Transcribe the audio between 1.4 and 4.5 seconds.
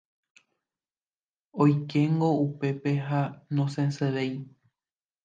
Oikéngo upépe ha nosẽvéi.